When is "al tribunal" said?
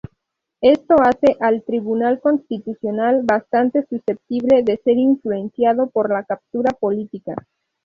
1.41-2.19